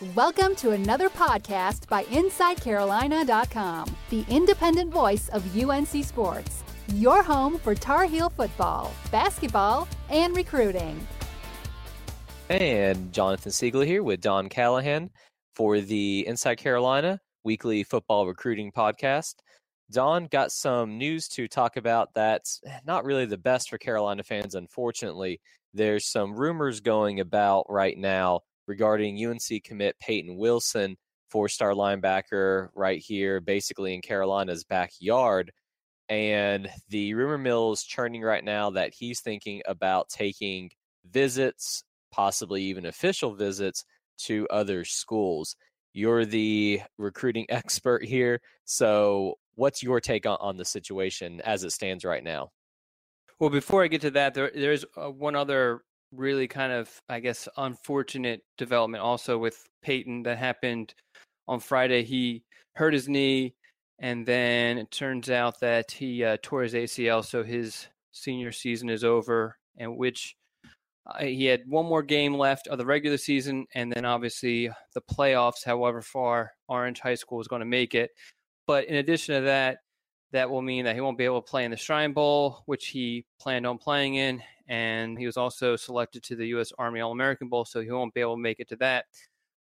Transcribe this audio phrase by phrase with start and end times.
[0.00, 6.64] Welcome to another podcast by InsideCarolina.com, the independent voice of UNC Sports,
[6.94, 11.06] your home for Tar Heel football, basketball, and recruiting.
[12.48, 15.10] And Jonathan Seiglie here with Don Callahan
[15.54, 19.34] for the Inside Carolina weekly football recruiting podcast.
[19.90, 24.54] Don got some news to talk about that's not really the best for Carolina fans,
[24.54, 25.40] unfortunately.
[25.74, 30.96] There's some rumors going about right now regarding UNC commit Peyton Wilson,
[31.30, 35.50] four star linebacker, right here, basically in Carolina's backyard.
[36.08, 40.70] And the rumor mill is churning right now that he's thinking about taking
[41.10, 43.84] visits, possibly even official visits,
[44.18, 45.56] to other schools.
[45.92, 48.40] You're the recruiting expert here.
[48.64, 52.50] So, what's your take on, on the situation as it stands right now?
[53.38, 55.82] Well, before I get to that, there there's uh, one other
[56.12, 60.94] really kind of, I guess, unfortunate development also with Peyton that happened
[61.48, 62.04] on Friday.
[62.04, 63.54] He hurt his knee,
[63.98, 68.90] and then it turns out that he uh, tore his ACL, so his senior season
[68.90, 70.36] is over, and which
[71.06, 75.02] uh, he had one more game left of the regular season, and then obviously the
[75.02, 78.10] playoffs, however far Orange High School is going to make it.
[78.66, 79.78] But in addition to that,
[80.32, 82.88] that will mean that he won't be able to play in the Shrine Bowl, which
[82.88, 86.72] he planned on playing in, and he was also selected to the U.S.
[86.78, 89.04] Army All American Bowl, so he won't be able to make it to that.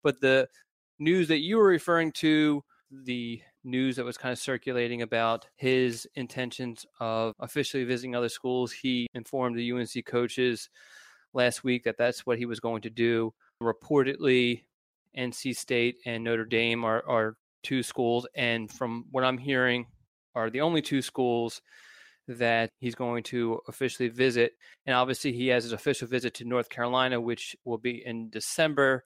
[0.03, 0.47] But the
[0.99, 6.07] news that you were referring to, the news that was kind of circulating about his
[6.15, 10.69] intentions of officially visiting other schools, he informed the UNC coaches
[11.33, 13.33] last week that that's what he was going to do.
[13.61, 14.63] Reportedly,
[15.17, 19.87] NC State and Notre Dame are, are two schools, and from what I'm hearing,
[20.39, 21.61] are the only two schools
[22.27, 24.53] that he's going to officially visit.
[24.85, 29.03] And obviously, he has his official visit to North Carolina, which will be in December.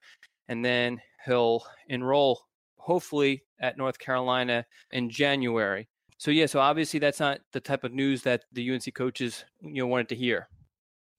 [0.49, 2.41] And then he'll enroll,
[2.77, 5.87] hopefully, at North Carolina in January.
[6.17, 9.81] So, yeah, so obviously, that's not the type of news that the UNC coaches you
[9.81, 10.47] know wanted to hear.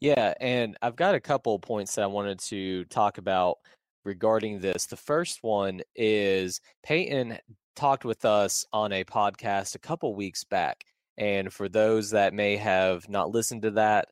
[0.01, 3.59] Yeah, and I've got a couple of points that I wanted to talk about
[4.05, 4.85] regarding this.
[4.85, 7.39] The first one is Peyton
[7.75, 10.85] talked with us on a podcast a couple weeks back
[11.17, 14.09] and for those that may have not listened to that,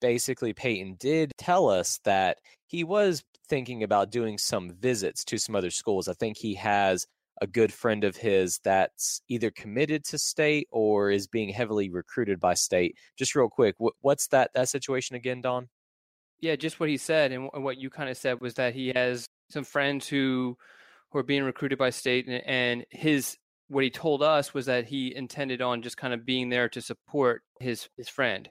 [0.00, 5.54] basically Peyton did tell us that he was thinking about doing some visits to some
[5.54, 6.08] other schools.
[6.08, 7.06] I think he has
[7.40, 12.40] a good friend of his that's either committed to state or is being heavily recruited
[12.40, 12.96] by state.
[13.16, 15.68] Just real quick, what's that that situation again, Don?
[16.40, 19.26] Yeah, just what he said and what you kind of said was that he has
[19.50, 20.56] some friends who
[21.10, 23.36] who are being recruited by state and, and his
[23.68, 26.80] what he told us was that he intended on just kind of being there to
[26.80, 28.48] support his his friend.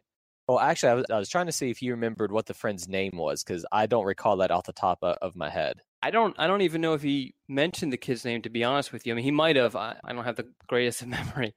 [0.48, 2.88] Well, actually, I was, I was trying to see if you remembered what the friend's
[2.88, 5.82] name was because I don't recall that off the top of, my head.
[6.02, 6.34] I don't.
[6.40, 8.42] I don't even know if he mentioned the kid's name.
[8.44, 9.76] To be honest with you, I mean, he might have.
[9.76, 11.54] I, I don't have the greatest of memory.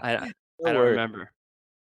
[0.00, 0.32] I, I
[0.64, 1.32] don't remember.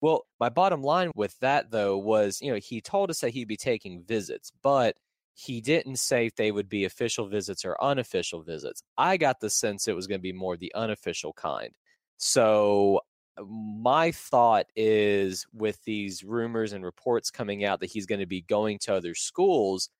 [0.00, 3.48] Well, my bottom line with that though was, you know, he told us that he'd
[3.48, 4.97] be taking visits, but
[5.39, 8.83] he didn't say if they would be official visits or unofficial visits.
[8.97, 11.73] I got the sense it was going to be more the unofficial kind.
[12.17, 13.03] So
[13.37, 18.27] uh, my thought is with these rumors and reports coming out that he's going to
[18.27, 19.91] be going to other schools,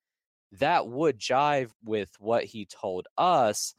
[0.53, 3.75] that would jive with what he told us.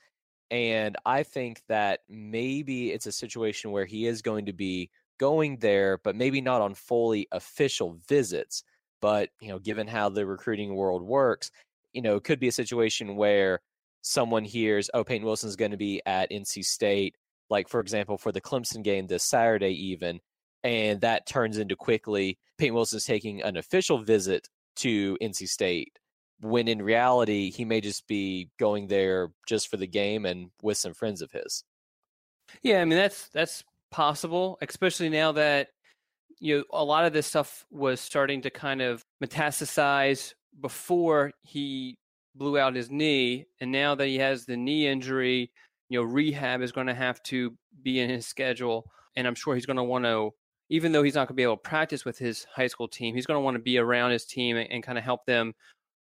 [0.52, 5.56] And I think that maybe it's a situation where he is going to be going
[5.56, 8.62] there, but maybe not on fully official visits.
[9.00, 11.50] But, you know, given how the recruiting world works,
[11.92, 13.60] you know, it could be a situation where
[14.02, 17.16] someone hears, oh, Peyton Wilson's going to be at NC State,
[17.50, 20.20] like, for example, for the Clemson game this Saturday, even,
[20.64, 25.98] and that turns into quickly Peyton Wilson's taking an official visit to NC State,
[26.40, 30.76] when in reality, he may just be going there just for the game and with
[30.76, 31.64] some friends of his.
[32.62, 35.68] Yeah, I mean, that's, that's possible, especially now that
[36.40, 41.96] you know, a lot of this stuff was starting to kind of metastasize before he
[42.34, 45.50] blew out his knee, and now that he has the knee injury,
[45.88, 48.84] you know, rehab is going to have to be in his schedule,
[49.16, 50.30] and I'm sure he's going to want to,
[50.68, 53.14] even though he's not going to be able to practice with his high school team,
[53.14, 55.54] he's going to want to be around his team and, and kind of help them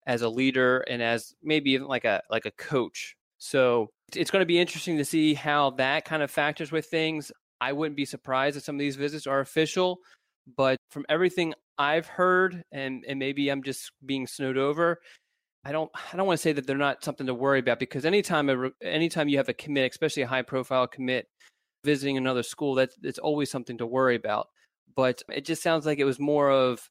[0.07, 3.15] as a leader and as maybe even like a like a coach.
[3.38, 7.31] So it's going to be interesting to see how that kind of factors with things.
[7.61, 9.99] I wouldn't be surprised if some of these visits are official,
[10.57, 15.00] but from everything I've heard, and and maybe I'm just being snowed over.
[15.65, 18.06] I don't I don't want to say that they're not something to worry about because
[18.06, 21.27] anytime a, anytime you have a commit, especially a high profile commit,
[21.83, 24.47] visiting another school, that's it's always something to worry about.
[24.95, 26.89] But it just sounds like it was more of,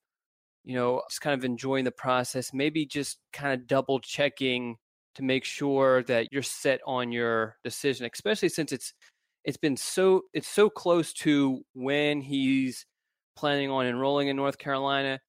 [0.65, 4.77] you know, just kind of enjoying the process, maybe just kind of double checking
[5.15, 8.93] to make sure that you're set on your decision, especially since it's
[9.45, 12.87] it's been so it's so close to when he's
[13.37, 15.21] planning on enrolling in North Carolina.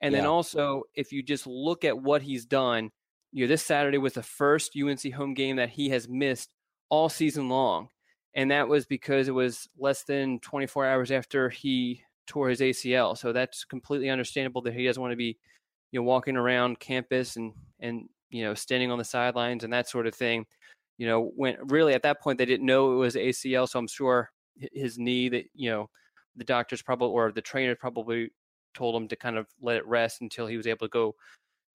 [0.00, 0.20] And yeah.
[0.20, 2.90] then also, if you just look at what he's done,
[3.32, 6.52] you know, this Saturday was the first UNC home game that he has missed
[6.90, 7.88] all season long.
[8.34, 13.16] And that was because it was less than 24 hours after he tore his ACL.
[13.16, 15.38] So that's completely understandable that he doesn't want to be,
[15.90, 19.88] you know, walking around campus and, and, you know, standing on the sidelines and that
[19.88, 20.46] sort of thing.
[20.98, 23.68] You know, when really at that point they didn't know it was ACL.
[23.68, 24.30] So I'm sure
[24.72, 25.90] his knee that, you know,
[26.36, 28.30] the doctors probably or the trainers probably
[28.74, 31.14] told him to kind of let it rest until he was able to go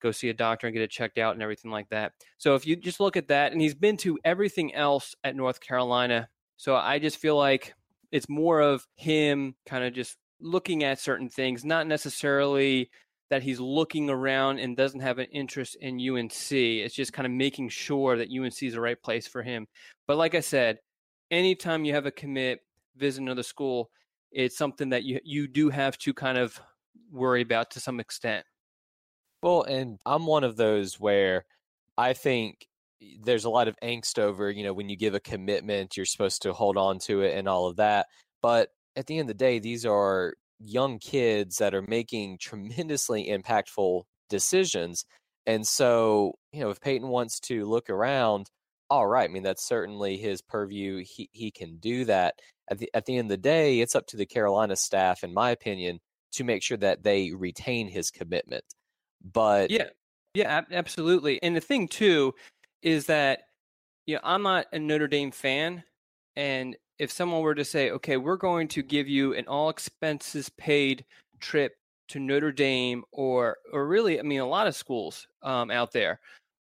[0.02, 2.14] go see a doctor and get it checked out and everything like that.
[2.38, 5.60] So if you just look at that and he's been to everything else at North
[5.60, 6.30] Carolina.
[6.58, 7.74] So I just feel like
[8.12, 12.90] it's more of him kind of just looking at certain things, not necessarily
[13.30, 16.52] that he's looking around and doesn't have an interest in UNC.
[16.52, 19.68] It's just kind of making sure that UNC is the right place for him.
[20.08, 20.80] But like I said,
[21.30, 22.60] anytime you have a commit,
[22.96, 23.90] visit another school,
[24.32, 26.60] it's something that you you do have to kind of
[27.12, 28.46] worry about to some extent.
[29.42, 31.46] Well, and I'm one of those where
[31.98, 32.68] I think
[33.22, 36.42] there's a lot of angst over, you know, when you give a commitment, you're supposed
[36.44, 38.08] to hold on to it and all of that.
[38.42, 43.28] But at the end of the day, these are young kids that are making tremendously
[43.28, 45.06] impactful decisions.
[45.46, 48.50] And so, you know, if Peyton wants to look around,
[48.90, 51.04] all right, I mean, that's certainly his purview.
[51.06, 52.36] He, he can do that
[52.70, 55.34] at the at the end of the day, it's up to the Carolina staff, in
[55.34, 56.00] my opinion,
[56.34, 58.64] to make sure that they retain his commitment.
[59.24, 59.90] But yeah,
[60.34, 61.42] yeah, absolutely.
[61.42, 62.34] And the thing too
[62.82, 63.42] is that
[64.06, 65.84] you know I'm not a Notre Dame fan,
[66.36, 70.50] and if someone were to say, okay, we're going to give you an all expenses
[70.58, 71.06] paid
[71.40, 71.74] trip
[72.10, 76.20] to Notre Dame, or or really, I mean, a lot of schools um, out there,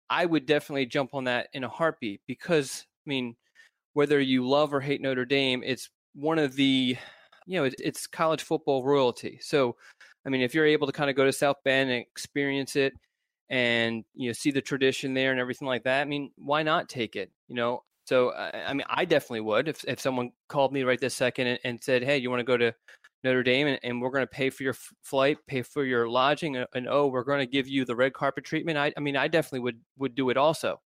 [0.09, 3.35] I would definitely jump on that in a heartbeat because I mean
[3.95, 6.95] whether you love or hate Notre Dame, it's one of the,
[7.47, 9.39] you know, it's college football royalty.
[9.41, 9.75] So,
[10.25, 12.93] I mean, if you're able to kind of go to South Bend and experience it
[13.49, 16.89] and, you know, see the tradition there and everything like that, I mean, why not
[16.89, 17.31] take it?
[17.47, 21.15] You know, so, I mean, I definitely would if, if someone called me right this
[21.15, 22.73] second and, and said, hey, you want to go to
[23.23, 26.07] Notre Dame and, and we're going to pay for your f- flight, pay for your
[26.09, 28.77] lodging, and, and, oh, we're going to give you the red carpet treatment.
[28.77, 30.81] I, I mean, I definitely would would do it also.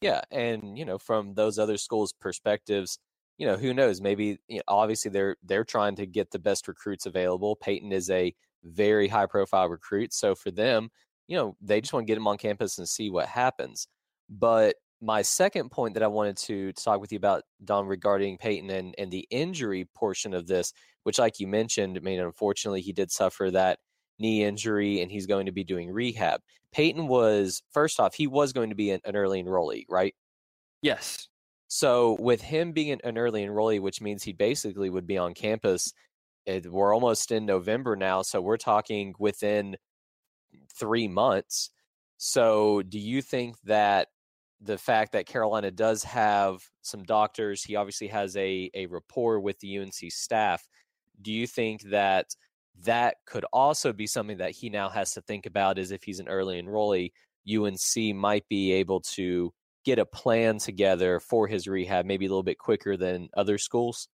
[0.00, 2.98] Yeah, and you know, from those other schools' perspectives,
[3.38, 4.00] you know, who knows?
[4.00, 7.56] Maybe you know, obviously they're they're trying to get the best recruits available.
[7.56, 8.34] Peyton is a
[8.64, 10.90] very high profile recruit, so for them,
[11.28, 13.88] you know, they just want to get him on campus and see what happens.
[14.28, 18.70] But my second point that I wanted to talk with you about, Don, regarding Peyton
[18.70, 20.72] and, and the injury portion of this,
[21.04, 23.78] which, like you mentioned, I mean, unfortunately, he did suffer that
[24.18, 26.40] knee injury and he's going to be doing rehab.
[26.76, 30.14] Peyton was, first off, he was going to be an, an early enrollee, right?
[30.82, 31.28] Yes.
[31.68, 35.94] So with him being an early enrollee, which means he basically would be on campus,
[36.44, 38.20] it, we're almost in November now.
[38.20, 39.76] So we're talking within
[40.78, 41.70] three months.
[42.18, 44.08] So do you think that
[44.60, 49.58] the fact that Carolina does have some doctors, he obviously has a, a rapport with
[49.60, 50.68] the UNC staff.
[51.22, 52.36] Do you think that
[52.84, 56.20] that could also be something that he now has to think about is if he's
[56.20, 57.12] an early enrollee,
[57.48, 59.52] UNC might be able to
[59.84, 64.08] get a plan together for his rehab maybe a little bit quicker than other schools?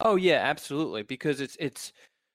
[0.00, 1.92] Oh yeah, absolutely because it's it's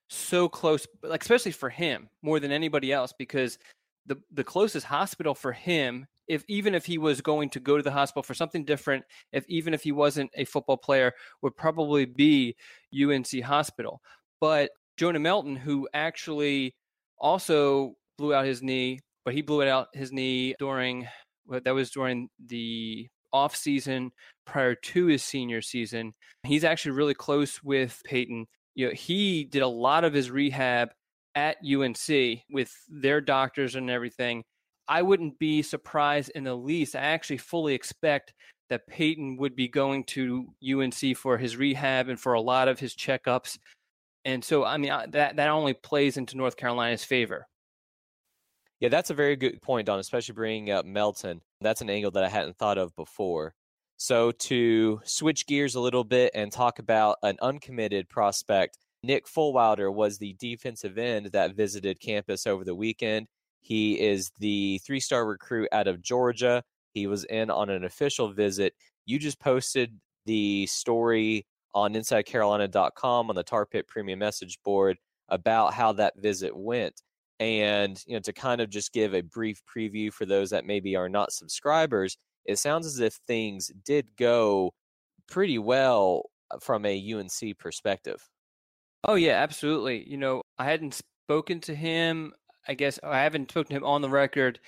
[0.10, 3.58] so close like especially for him more than anybody else because
[4.06, 7.84] the the closest hospital for him if even if he was going to go to
[7.84, 12.06] the hospital for something different if even if he wasn't a football player would probably
[12.06, 12.56] be
[12.94, 14.02] UNC hospital
[14.40, 16.74] but Jonah Melton, who actually
[17.18, 21.08] also blew out his knee, but he blew it out his knee during
[21.50, 24.12] that was during the off season
[24.46, 26.14] prior to his senior season.
[26.44, 28.46] He's actually really close with Peyton.
[28.76, 30.90] You know, he did a lot of his rehab
[31.36, 34.44] at UNC with their doctors and everything.
[34.88, 36.96] I wouldn't be surprised in the least.
[36.96, 38.34] I actually fully expect
[38.70, 42.80] that Peyton would be going to UNC for his rehab and for a lot of
[42.80, 43.58] his checkups
[44.26, 47.48] and so, I mean, that that only plays into North Carolina's favor.
[48.80, 51.42] Yeah, that's a very good point, Don, especially bringing up Melton.
[51.62, 53.54] That's an angle that I hadn't thought of before.
[53.98, 59.94] So, to switch gears a little bit and talk about an uncommitted prospect, Nick Fullwilder
[59.94, 63.28] was the defensive end that visited campus over the weekend.
[63.62, 66.64] He is the three star recruit out of Georgia.
[66.94, 68.74] He was in on an official visit.
[69.06, 74.98] You just posted the story on InsideCarolina.com on the Tar Pit Premium Message Board
[75.30, 77.02] about how that visit went.
[77.40, 80.96] And you know, to kind of just give a brief preview for those that maybe
[80.96, 84.74] are not subscribers, it sounds as if things did go
[85.28, 88.22] pretty well uh, from a UNC perspective.
[89.04, 90.10] Oh yeah, absolutely.
[90.10, 92.34] You know, I hadn't spoken to him.
[92.68, 94.60] I guess I haven't spoken to him on the record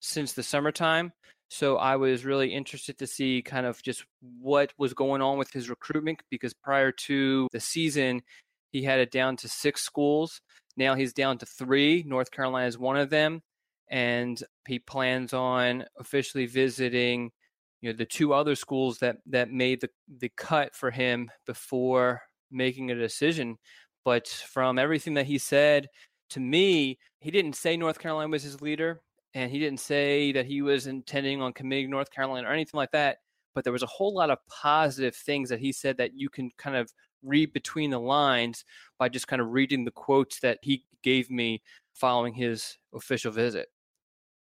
[0.00, 1.12] since the summertime.
[1.50, 5.52] So I was really interested to see kind of just what was going on with
[5.52, 8.22] his recruitment because prior to the season,
[8.70, 10.40] he had it down to six schools.
[10.76, 12.04] Now he's down to three.
[12.06, 13.42] North Carolina is one of them.
[13.90, 17.32] And he plans on officially visiting
[17.80, 19.88] you know the two other schools that that made the
[20.18, 23.56] the cut for him before making a decision
[24.04, 25.88] but from everything that he said
[26.28, 29.00] to me he didn't say north carolina was his leader
[29.34, 32.90] and he didn't say that he was intending on committing north carolina or anything like
[32.92, 33.18] that
[33.54, 36.50] but there was a whole lot of positive things that he said that you can
[36.56, 38.64] kind of read between the lines
[38.98, 41.60] by just kind of reading the quotes that he gave me
[41.94, 43.68] following his official visit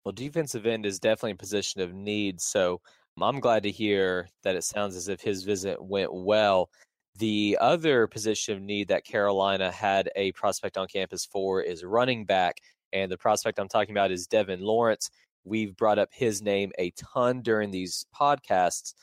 [0.05, 2.81] well defensive end is definitely a position of need so
[3.23, 6.69] I'm glad to hear that it sounds as if his visit went well.
[7.15, 12.25] The other position of need that Carolina had a prospect on campus for is running
[12.25, 12.61] back.
[12.93, 15.09] And the prospect I'm talking about is Devon Lawrence.
[15.43, 18.93] We've brought up his name a ton during these podcasts,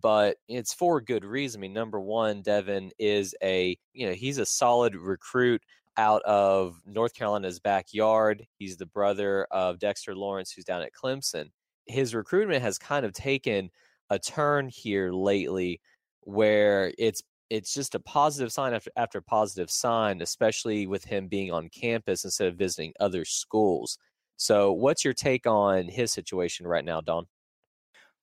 [0.00, 1.60] but it's for good reason.
[1.60, 5.62] I mean, number one, Devon is a, you know, he's a solid recruit
[5.96, 8.46] out of North Carolina's backyard.
[8.58, 11.50] He's the brother of Dexter Lawrence, who's down at Clemson
[11.86, 13.70] his recruitment has kind of taken
[14.10, 15.80] a turn here lately
[16.20, 21.52] where it's it's just a positive sign after after positive sign, especially with him being
[21.52, 23.98] on campus instead of visiting other schools.
[24.38, 27.26] So, what's your take on his situation right now, Don?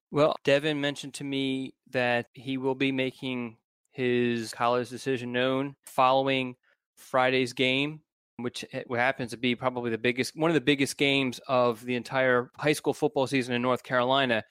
[0.09, 3.57] Well, Devon mentioned to me that he will be making
[3.91, 6.55] his college decision known following
[6.98, 8.01] Friday's game
[8.43, 12.50] which happens to be probably the biggest, one of the biggest games of the entire
[12.57, 14.41] high school football season in North Carolina,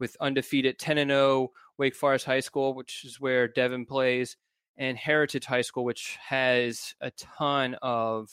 [0.00, 4.36] with undefeated 10 and 0 Wake Forest High School, which is where Devon plays,
[4.76, 8.30] and Heritage High School, which has a ton of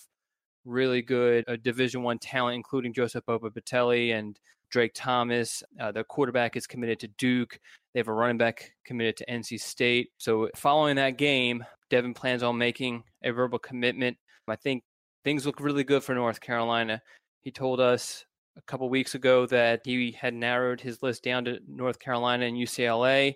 [0.66, 5.64] really good uh, Division One talent, including Joseph Boba Batelli and Drake Thomas.
[5.80, 7.60] Uh, the quarterback is committed to Duke.
[7.94, 10.10] They have a running back committed to NC State.
[10.18, 14.18] So, following that game, Devon plans on making a verbal commitment.
[14.48, 14.84] I think
[15.24, 17.02] things look really good for North Carolina.
[17.42, 18.26] He told us
[18.58, 22.58] a couple weeks ago that he had narrowed his list down to North Carolina and
[22.58, 23.36] UCLA.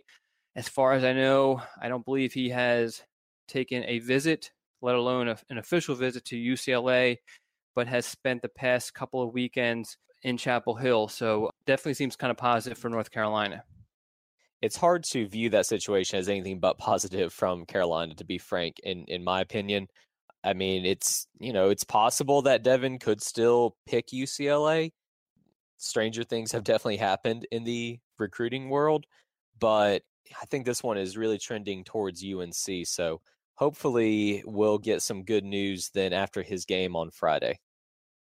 [0.55, 3.03] As far as I know, I don't believe he has
[3.47, 7.17] taken a visit, let alone a, an official visit to UCLA,
[7.75, 11.07] but has spent the past couple of weekends in Chapel Hill.
[11.07, 13.63] So definitely seems kind of positive for North Carolina.
[14.61, 18.79] It's hard to view that situation as anything but positive from Carolina, to be frank,
[18.83, 19.87] in, in my opinion.
[20.43, 24.91] I mean, it's you know, it's possible that Devon could still pick UCLA.
[25.77, 29.05] Stranger things have definitely happened in the recruiting world,
[29.59, 30.03] but
[30.41, 32.85] I think this one is really trending towards UNC.
[32.85, 33.21] So
[33.55, 37.59] hopefully, we'll get some good news then after his game on Friday.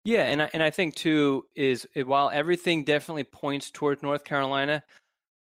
[0.04, 4.25] Yeah, and I, and I think too is eh, while everything definitely points towards North
[4.25, 4.82] Carolina,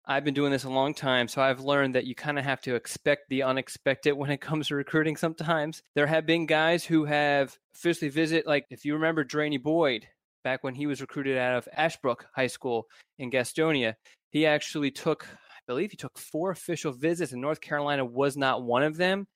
[0.05, 2.61] I've been doing this a long time, so I've learned that you kind of have
[2.61, 5.83] to expect the unexpected when it comes to recruiting sometimes.
[5.95, 10.07] There have been guys who have officially visit, like if you remember Draney Boyd,
[10.43, 12.87] back when he was recruited out of Ashbrook High School
[13.19, 13.95] in Gastonia,
[14.29, 18.63] he actually took, I believe he took four official visits, and North Carolina was not
[18.63, 19.27] one of them.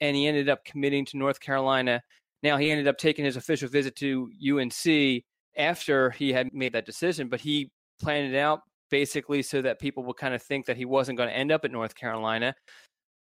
[0.00, 2.02] And he ended up committing to North Carolina.
[2.42, 5.22] Now, he ended up taking his official visit to UNC
[5.56, 10.02] after he had made that decision, but he planned it out basically so that people
[10.04, 12.54] would kind of think that he wasn't going to end up at North Carolina.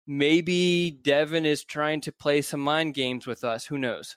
[0.06, 3.66] Maybe Devon is trying to play some mind games with us.
[3.66, 4.16] Who knows?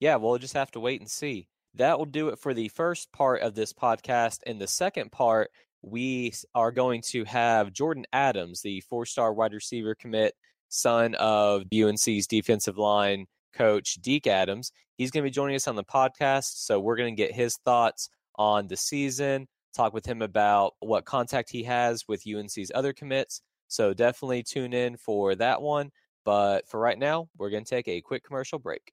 [0.00, 1.48] Yeah, we'll just have to wait and see.
[1.78, 4.42] That will do it for the first part of this podcast.
[4.42, 9.52] In the second part, we are going to have Jordyn Adams, the four star wide
[9.52, 10.34] receiver commit,
[10.68, 14.72] son of UNC's defensive line coach, Deke Adams.
[14.96, 16.64] He's going to be joining us on the podcast.
[16.64, 21.04] So we're going to get his thoughts on the season, talk with him about what
[21.04, 23.40] contact he has with UNC's other commits.
[23.68, 25.92] So definitely tune in for that one.
[26.24, 28.92] But for right now, we're going to take a quick commercial break.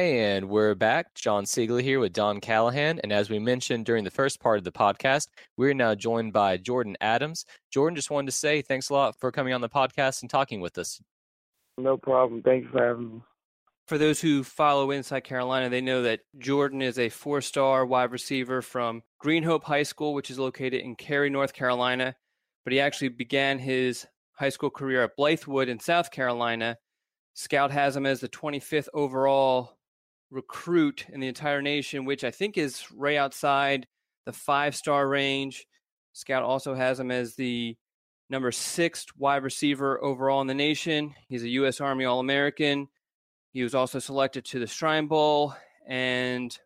[0.00, 1.12] And we're back.
[1.14, 3.00] Jon Seiglie here with Don Callahan.
[3.02, 5.28] And as we mentioned during the first part of the podcast,
[5.58, 7.44] we're now joined by Jordyn Adams.
[7.70, 10.62] Jordyn, just wanted to say thanks a lot for coming on the podcast and talking
[10.62, 11.02] with us.
[11.76, 12.42] No problem.
[12.42, 13.20] Thanks for having me.
[13.88, 18.10] For those who follow Inside Carolina, they know that Jordyn is a four star wide
[18.10, 22.16] receiver from Green Hope High School, which is located in Cary, North Carolina.
[22.64, 26.78] But he actually began his high school career at Blythewood in South Carolina.
[27.34, 29.76] Scout has him as the 25th overall
[30.30, 33.86] recruit in the entire nation, which I think is right outside
[34.26, 35.66] the five star range.
[36.12, 37.76] Scout also has him as the
[38.28, 41.14] number six wide receiver overall in the nation.
[41.28, 41.80] He's a U.S.
[41.80, 42.88] Army All American.
[43.52, 45.54] He was also selected to the Shrine Bowl
[45.86, 46.56] and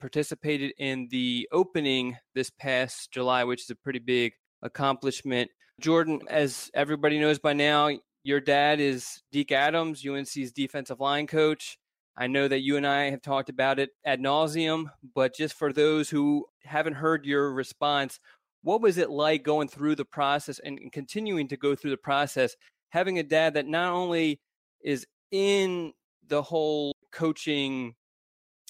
[0.00, 5.50] participated in the opening this past July, which is a pretty big accomplishment.
[5.82, 7.90] Jordyn, as everybody knows by now,
[8.22, 11.78] your dad is Deke Adams, UNC's defensive line coach.
[12.16, 15.72] I know that you and I have talked about it ad nauseum, but just for
[15.72, 18.18] those who haven't heard your response,
[18.62, 22.56] what was it like going through the process and continuing to go through the process,
[22.90, 24.40] having a dad that not only
[24.82, 25.92] is in
[26.28, 27.94] the whole coaching,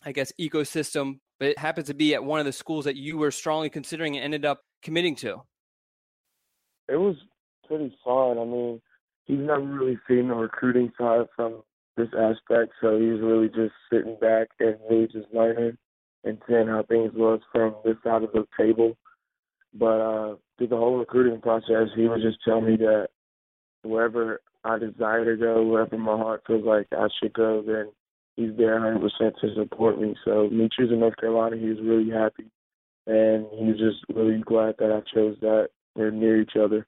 [0.04, 3.18] I guess, ecosystem, but it happens to be at one of the schools that you
[3.18, 5.42] were strongly considering and ended up committing to?
[6.88, 7.16] It was
[7.66, 8.38] pretty fun.
[8.38, 8.80] I mean,
[9.25, 11.62] he's never really seen the recruiting side from
[11.97, 15.76] this aspect, so he's really just sitting back and really just learning
[16.25, 18.97] and seeing how things was from this side of the table.
[19.75, 23.09] But uh through the whole recruiting process, he would just tell me that
[23.82, 27.90] wherever I desire to go, wherever my heart feels like I should go, then
[28.37, 30.14] he's there 100% to support me.
[30.25, 32.50] So me choosing North Carolina, he was really happy,
[33.06, 35.68] and he was just really glad that I chose that.
[35.97, 36.87] We're near each other.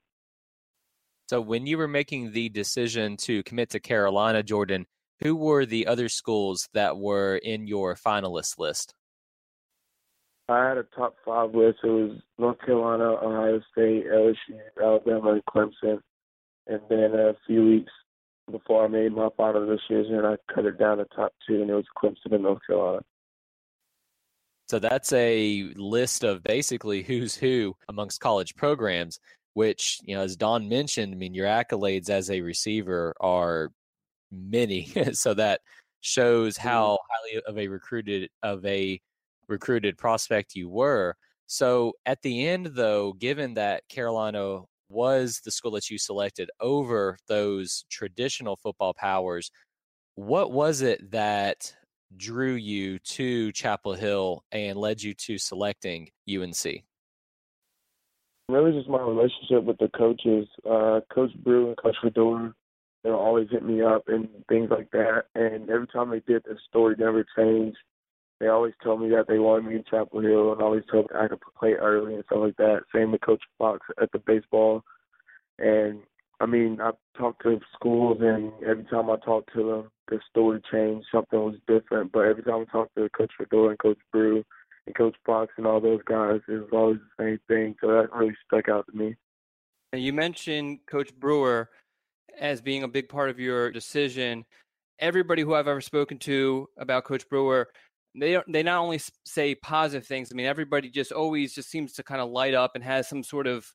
[1.33, 4.85] So when you were making the decision to commit to Carolina, Jordyn,
[5.23, 8.93] who were the other schools that were in your finalist list?
[10.51, 11.79] I had a top five list.
[11.85, 14.35] It was North Carolina, Ohio State, LSU,
[14.79, 16.01] Alabama, and Clemson.
[16.67, 17.93] And then a few weeks
[18.51, 21.75] before I made my final decision, I cut it down to top two, and it
[21.75, 23.01] was Clemson and North Carolina.
[24.69, 29.19] So that's a list of basically who's who amongst college programs,
[29.55, 33.71] which, you know, as Don mentioned, I mean, your accolades as a receiver are
[34.31, 34.93] many.
[35.13, 35.61] so that
[36.01, 39.01] shows how highly of a recruited of a
[39.49, 41.15] recruited prospect you were.
[41.47, 47.19] So at the end though, given that Carolina was the school that you selected over
[47.29, 49.51] those traditional football powers,
[50.15, 51.75] what was it that
[52.17, 56.85] drew you to Chapel Hill and led you to selecting UNC?
[58.49, 62.55] Really, just my relationship with the coaches, uh, Coach Brew and Coach Fedora.
[63.03, 65.25] They'll always hit me up and things like that.
[65.35, 67.79] And every time they did, the story never changed.
[68.41, 71.17] They always told me that they wanted me in Chapel Hill and always told me
[71.19, 72.83] I could play early and stuff like that.
[72.95, 74.83] Same with Coach Fox at the baseball.
[75.59, 76.01] And
[76.41, 80.61] I mean, I've talked to schools, and every time I talked to them, the story
[80.73, 81.07] changed.
[81.13, 82.11] Something was different.
[82.11, 84.43] But every time I talked to Coach Fedora and Coach Brew
[84.87, 87.77] and Coach Fox and all those guys, it was always the same thing.
[87.81, 89.17] So that really stuck out to me.
[89.93, 91.69] You mentioned Coach Brewer
[92.39, 94.45] as being a big part of your decision.
[94.99, 97.69] Everybody who I've ever spoken to about Coach Brewer,
[98.19, 100.31] they they not only say positive things.
[100.33, 103.23] I mean, everybody just always just seems to kind of light up and has some
[103.23, 103.67] sort of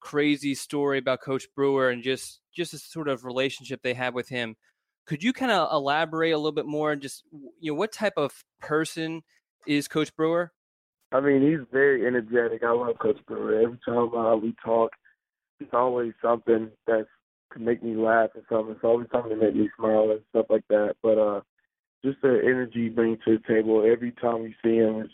[0.00, 4.28] crazy story about Coach Brewer and just just a sort of relationship they have with
[4.28, 4.56] him.
[5.06, 7.24] Could you kind of elaborate a little bit more and just
[7.58, 9.22] you know what type of person
[9.66, 10.52] is Coach Brewer?
[11.12, 12.62] I mean, he's very energetic.
[12.62, 13.60] I love Coach Brewer.
[13.60, 14.92] Every time uh, we talk,
[15.58, 17.08] it's always something that's
[17.52, 18.74] to make me laugh or something.
[18.74, 20.94] It's always something to make me smile and stuff like that.
[21.02, 21.40] But uh,
[22.04, 23.84] just the energy he brings to the table.
[23.90, 25.12] Every time we see him, it's,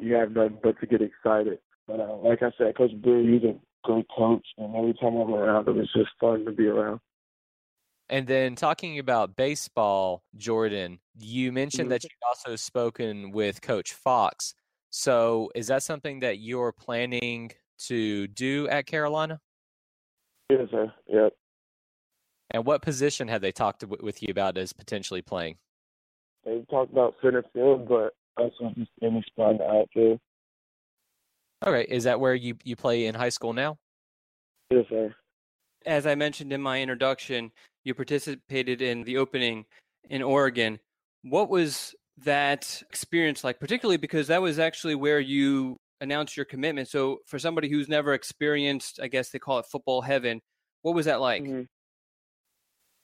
[0.00, 1.58] you have nothing but to get excited.
[1.86, 3.54] But uh, like I said, Coach Brewer, he's a
[3.84, 7.00] great coach, and every time I'm around him, it's just fun to be around.
[8.14, 11.90] And then talking about baseball, Jordyn, you mentioned Mhm.
[11.90, 14.54] that you've also spoken with Coach Fox.
[14.90, 17.50] So is that something that you're planning
[17.88, 19.40] to do at Carolina?
[20.48, 20.94] Yes, sir.
[21.08, 21.36] Yep.
[22.50, 25.58] And what position have they talked to, with you about as potentially playing?
[26.44, 30.20] They talked about center field, but also just any spot in the outfield.
[31.66, 33.76] Okay, is that where you, you play in high school now?
[34.70, 35.16] Yes, sir.
[35.86, 37.52] As I mentioned in my introduction,
[37.84, 39.66] you participated in the opening
[40.08, 40.78] in Oregon.
[41.22, 41.94] What was
[42.24, 46.88] that experience like, particularly because that was actually where you announced your commitment?
[46.88, 50.40] So, for somebody who's never experienced, I guess they call it football heaven,
[50.82, 51.42] what was that like?
[51.42, 51.68] Mhm.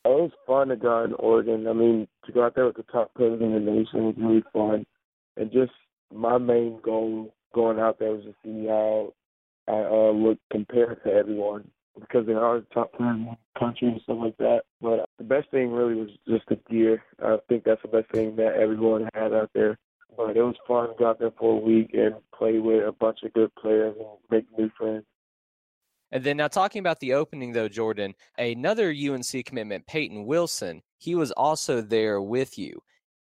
[0.07, 1.67] It was fun to go in Oregon.
[1.67, 4.43] I mean, to go out there with the top players in the nation was really
[4.53, 4.87] fun.
[5.37, 5.73] And just
[6.11, 9.13] my main goal going out there was to see how
[9.69, 14.01] I uh, look compared to everyone because they are top players in the country and
[14.03, 14.63] stuff like that.
[14.81, 17.03] But the best thing really was just the gear.
[17.23, 19.79] I think that's the best thing that everyone had out there.
[20.17, 22.93] But it was fun to go out there for a week and play with a
[22.93, 25.05] bunch of good players and make new friends.
[26.13, 31.15] And then now talking about the opening though, Jordyn, another UNC commitment, Peyton Wilson, he
[31.15, 32.83] was also there with you.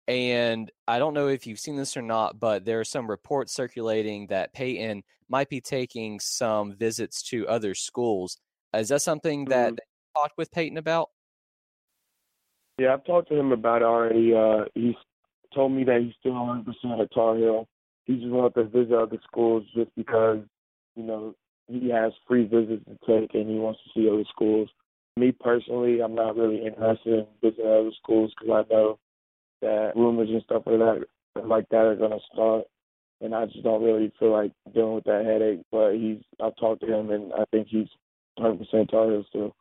[0.08, 3.52] And I don't know if you've seen this or not, but there are some reports
[3.52, 8.38] circulating that Peyton might be taking some visits to other schools.
[8.78, 9.78] Is that something that Mhm.
[9.78, 9.84] you
[10.14, 11.10] talked with Peyton about?
[12.78, 14.34] Yeah, I've talked to him about it already.
[14.34, 14.96] Uh, he's
[15.54, 17.66] told me that he's still 100% at Tar Heel.
[18.04, 20.40] He just wants to visit other schools just because,
[20.94, 21.34] you know,
[21.68, 24.68] he has free visits to take and he wants to see other schools.
[25.16, 28.98] Me personally, I'm not really interested in visiting other schools because I know
[29.62, 31.06] that rumors and stuff like that,
[31.42, 32.66] like that are going to start.
[33.22, 35.62] And I just don't really feel like dealing with that headache.
[35.72, 37.88] But he's, I've talked to him and I think he's
[38.38, 39.56] 100% Tar Heel still.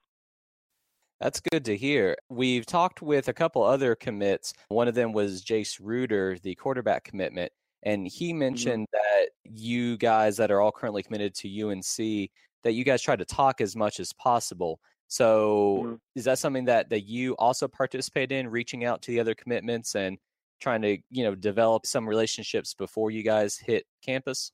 [1.22, 2.18] That's good to hear.
[2.30, 4.54] We've talked with a couple other commits.
[4.68, 7.52] One of them was Jace Ruder, the quarterback commitment,
[7.84, 12.30] and he mentioned that you guys that are all currently committed to UNC
[12.64, 14.80] that you guys try to talk as much as possible.
[15.08, 16.00] So Mhm.
[16.16, 19.96] is that something that that you also participate in reaching out to the other commitments
[19.96, 20.18] and
[20.60, 24.52] trying to, you know, develop some relationships before you guys hit campus?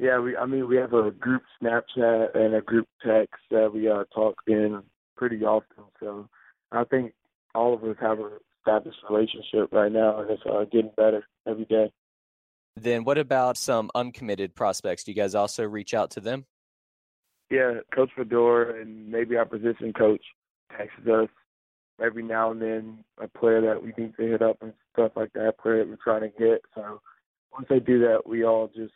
[0.00, 0.34] Yeah, we.
[0.34, 4.36] I mean, we have a group Snapchat and a group text that we uh, talk
[4.46, 4.82] in
[5.14, 5.84] pretty often.
[6.00, 6.26] So
[6.72, 7.12] I think
[7.54, 11.66] all of us have a established relationship right now, and it's uh, getting better every
[11.66, 11.92] day.
[12.76, 15.04] Then what about some uncommitted prospects?
[15.04, 16.46] Do you guys also reach out to them?
[17.50, 20.22] Yeah, Coach Fedora and maybe our position coach
[20.78, 21.28] texts us
[22.02, 25.32] every now and then a player that we need to hit up and stuff like
[25.34, 25.58] that.
[25.58, 26.62] Player that we're trying to get.
[26.74, 27.00] So
[27.52, 28.92] once they do that, we all just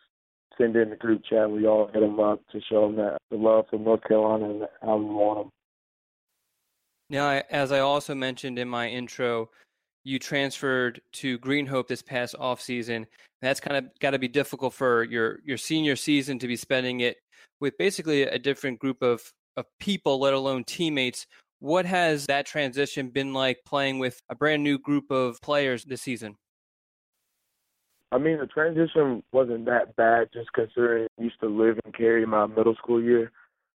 [0.57, 1.49] send in the group chat.
[1.49, 4.63] We all hit them up to show them that the love for North Carolina and
[4.81, 5.49] how we want them.
[7.09, 9.49] Now, as I also mentioned in my intro,
[10.03, 13.05] you transferred to Green Hope this past offseason.
[13.41, 17.01] That's kind of got to be difficult for your your senior season to be spending
[17.01, 17.17] it
[17.59, 19.21] with basically a different group of
[19.57, 21.25] of people, let alone teammates.
[21.59, 26.01] What has that transition been like playing with a brand new group of players this
[26.01, 26.35] season?
[28.15, 32.25] I mean, the transition wasn't that bad just considering I used to live in Cary
[32.25, 33.29] my middle school year.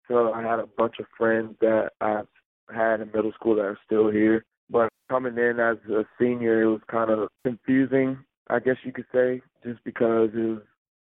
[0.07, 2.27] So I had a bunch of friends that I've
[2.73, 4.45] had in middle school that are still here.
[4.69, 8.17] But coming in as a senior, it was kind of confusing,
[8.49, 10.61] I guess you could say, just because it was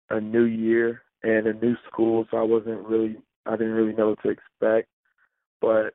[0.09, 2.25] a new year and a new school.
[2.31, 4.87] So I wasn't really, I didn't really know what to expect.
[5.61, 5.93] But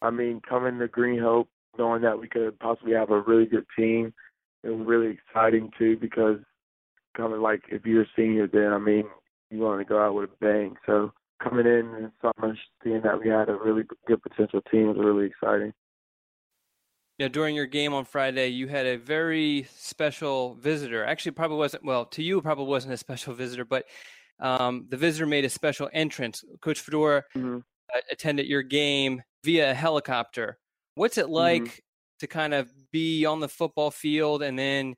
[0.00, 3.66] I mean, coming to Green Hope, knowing that we could possibly have a really good
[3.76, 4.14] team,
[4.62, 6.38] it was really exciting too because
[7.16, 9.04] coming like if you're a senior then I mean
[9.50, 10.76] you want to go out with a bang.
[10.86, 14.96] So coming in in summer seeing that we had a really good potential team was
[14.98, 15.72] really exciting.
[17.18, 21.04] Yeah, during your game on Friday, you had a very special visitor.
[21.04, 22.40] Actually, probably wasn't well to you.
[22.40, 23.84] Probably wasn't a special visitor, but
[24.40, 26.42] um, the visitor made a special entrance.
[26.60, 27.58] Coach Fedora Mm-hmm.
[27.58, 30.58] uh, attended your game via a helicopter.
[30.94, 31.82] What's it like
[32.20, 34.94] to kind of be on the football field and then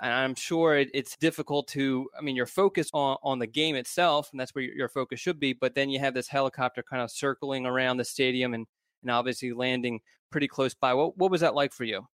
[0.00, 3.76] and I'm sure it, it's difficult to I mean you're focused on on the game
[3.76, 6.82] itself and that's where your, your focus should be but then you have this helicopter
[6.82, 8.66] kind of circling around the stadium and
[9.02, 10.94] and obviously landing pretty close by.
[10.94, 12.06] What what was that like for you?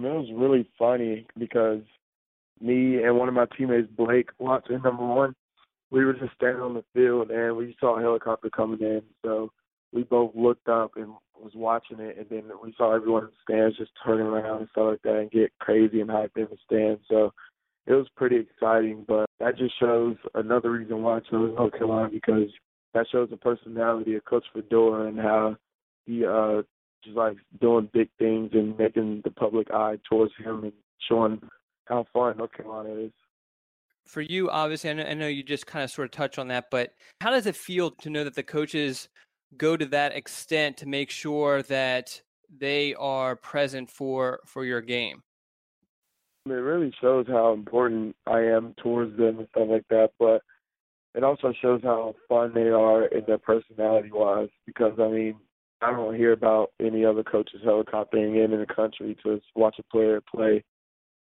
[0.00, 1.82] It was really funny because
[2.60, 5.34] me and one of my teammates, Blake Watson, number one,
[5.90, 9.02] we were just standing on the field and we saw a helicopter coming in.
[9.24, 9.50] So
[9.92, 13.54] we both looked up and was watching it, and then we saw everyone in the
[13.54, 16.56] stands just turning around and stuff like that and get crazy and hyped in the
[16.66, 17.02] stands.
[17.08, 17.32] So
[17.86, 22.10] it was pretty exciting, but that just shows another reason why I chose North Carolina
[22.12, 22.50] because
[22.94, 25.56] that shows the personality of Coach Fedora and how
[26.04, 26.62] he uh
[27.04, 30.72] just like doing big things and making the public eye towards him and
[31.08, 31.40] showing
[31.86, 33.12] how fun North Carolina is.
[34.04, 36.48] For you, obviously, I know, I know you just kind of sort of touch on
[36.48, 39.08] that, but how does it feel to know that the coaches
[39.56, 42.20] go to that extent to make sure that
[42.56, 45.22] they are present for for your game?
[46.46, 50.42] It really shows how important I am towards them and stuff like that, but
[51.14, 55.36] it also shows how fun they are in their personality wise because I mean
[55.80, 59.82] I don't hear about any other coaches helicoptering in in the country to watch a
[59.84, 60.64] player play.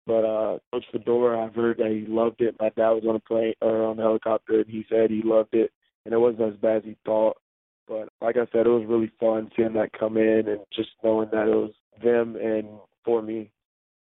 [0.07, 2.57] But uh Coach Fedora, I've heard that he loved it.
[2.61, 5.55] My dad was on a plane or on the helicopter and he said he loved
[5.55, 5.73] it
[6.05, 7.37] and it wasn't as bad as he thought.
[7.87, 11.29] But like I said, it was really fun seeing that come in and just knowing
[11.33, 11.73] that it was
[12.03, 12.67] them and
[13.05, 13.51] for me.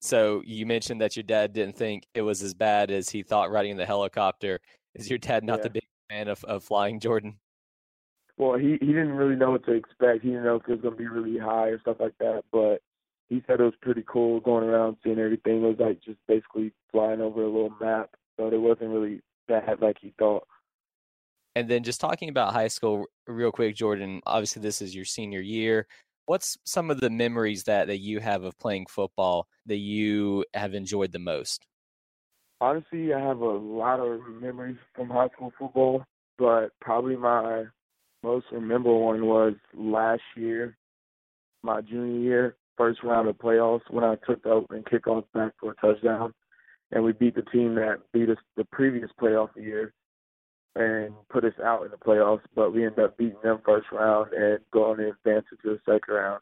[0.02, 3.52] So you mentioned that your dad didn't think it was as bad as he thought
[3.52, 4.60] riding the helicopter.
[4.96, 5.64] Is your dad not Yeah.
[5.64, 7.36] the big fan of, of flying, Jordyn?
[8.38, 10.24] Well, he he didn't really know what to expect.
[10.24, 12.44] He didn't know if it was gonna be really high or stuff like that.
[12.52, 12.82] But
[13.30, 15.64] he said it was pretty cool going around seeing everything.
[15.64, 18.12] It was like just basically flying over a little map.
[18.38, 20.48] So it wasn't really bad like he thought.
[21.58, 25.42] And then just talking about high school real quick, Jordyn, obviously this is your senior
[25.42, 25.88] year.
[26.28, 30.76] What's some of the memories that, that you have of playing football that you have
[30.76, 31.66] enjoyed the most?
[32.62, 36.04] Honestly, I have a lot of memories from high school football,
[36.38, 37.64] but probably my
[38.22, 40.78] most memorable one was last year,
[41.64, 45.72] my junior year, first round of playoffs when I took the opening kickoff back for
[45.72, 46.36] a touchdown,
[46.92, 49.92] and we beat the team that beat us the previous playoff year
[50.76, 54.34] and put us out in the playoffs, but we ended up beating them first round
[54.34, 56.42] and going and advancing to the second round.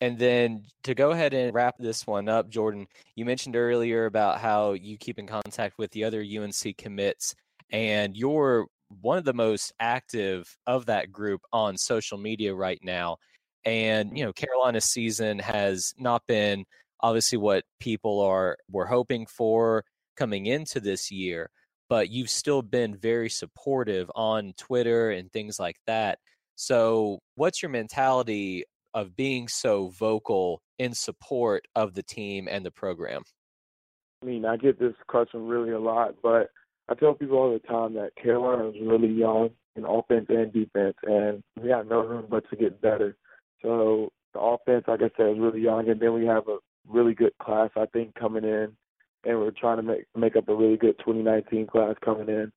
[0.00, 4.40] And then to go ahead and wrap this one up, Jordyn, you mentioned earlier about
[4.40, 7.34] how you keep in contact with the other UNC commits,
[7.70, 8.66] and you're
[9.02, 13.18] one of the most active of that group on social media right now.
[13.64, 16.64] And you know, Carolina's season has not been
[17.00, 19.84] obviously what people are were hoping for
[20.16, 21.50] coming into this year,
[21.90, 26.20] but you've still been very supportive on Twitter and things like that.
[26.54, 32.70] So, what's your mentality of being so vocal in support of the team and the
[32.70, 33.22] program?
[34.22, 36.50] I mean, I get this question really a lot, but
[36.88, 40.96] I tell people all the time that Carolina is really young in offense and defense,
[41.02, 43.16] and we have no room but to get better.
[43.62, 47.14] So the offense, like I said, is really young, and then we have a really
[47.14, 48.76] good class, I think, coming in,
[49.24, 52.52] and we're trying to make make up a really good 2019 class coming in.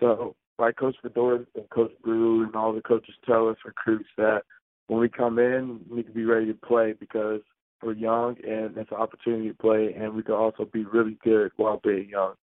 [0.00, 4.42] So, like Coach Fedora and Coach Brew and all the coaches tell us recruits that
[4.86, 7.40] when we come in, we need to be ready to play because
[7.82, 11.52] we're young and it's an opportunity to play, and we can also be really good
[11.56, 12.34] while being young.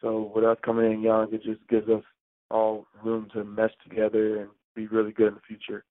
[0.00, 2.02] So with us coming in young, it just gives us
[2.50, 5.84] all room to mesh together and be really good in the future.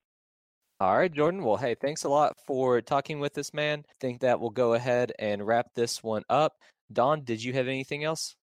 [0.80, 1.44] All right, Jordyn.
[1.44, 3.84] Well, hey, thanks a lot for talking with us, man.
[3.90, 6.54] I think that we'll go ahead and wrap this one up.
[6.92, 8.36] Don, did you have anything else?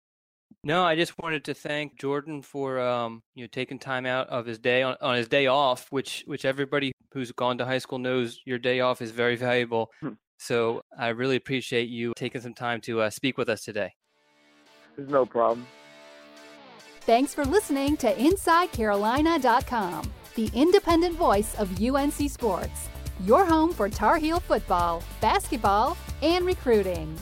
[0.65, 4.47] No, I just wanted to thank Jordyn for um, you know taking time out of
[4.47, 7.99] his day on, on his day off, which which everybody who's gone to high school
[7.99, 9.91] knows your day off is very valuable.
[10.01, 10.11] Hmm.
[10.39, 13.93] So I really appreciate you taking some time to uh, speak with us today.
[14.97, 15.67] There's no problem.
[17.03, 22.89] Thanks for listening to InsideCarolina.com, the independent voice of UNC Sports,
[23.25, 27.17] your home for Tar Heel football, basketball, and recruiting.